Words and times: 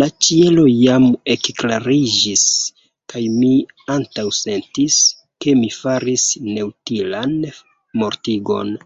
La 0.00 0.06
ĉielo 0.28 0.64
jam 0.70 1.06
ekklariĝis, 1.34 2.44
kaj 3.14 3.24
mi 3.38 3.54
antaŭsentis, 3.98 4.98
ke 5.46 5.58
mi 5.62 5.74
faris 5.80 6.30
neutilan 6.52 7.40
mortigon. 8.04 8.80